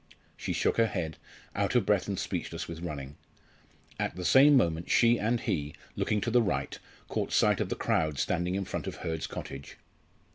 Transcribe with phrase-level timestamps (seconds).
[0.35, 1.19] She shook her head,
[1.55, 3.17] out of breath and speechless with running.
[3.99, 7.75] At the same moment she and he, looking to the right, caught sight of the
[7.75, 9.77] crowd standing in front of Hurd's cottage.